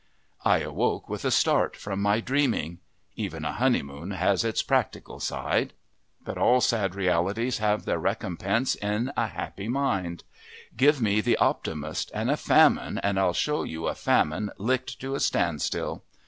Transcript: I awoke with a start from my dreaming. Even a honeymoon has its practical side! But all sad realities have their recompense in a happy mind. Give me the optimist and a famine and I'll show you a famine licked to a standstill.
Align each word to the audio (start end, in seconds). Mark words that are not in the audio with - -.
I 0.43 0.61
awoke 0.61 1.09
with 1.09 1.25
a 1.25 1.29
start 1.29 1.77
from 1.77 2.01
my 2.01 2.21
dreaming. 2.21 2.79
Even 3.15 3.45
a 3.45 3.51
honeymoon 3.51 4.09
has 4.09 4.43
its 4.43 4.63
practical 4.63 5.19
side! 5.19 5.73
But 6.25 6.39
all 6.39 6.59
sad 6.59 6.95
realities 6.95 7.59
have 7.59 7.85
their 7.85 7.99
recompense 7.99 8.73
in 8.73 9.11
a 9.15 9.27
happy 9.27 9.67
mind. 9.67 10.23
Give 10.75 11.03
me 11.03 11.21
the 11.21 11.37
optimist 11.37 12.09
and 12.15 12.31
a 12.31 12.35
famine 12.37 12.97
and 13.03 13.19
I'll 13.19 13.33
show 13.33 13.61
you 13.61 13.85
a 13.85 13.93
famine 13.93 14.49
licked 14.57 14.99
to 15.01 15.13
a 15.13 15.19
standstill. 15.19 16.01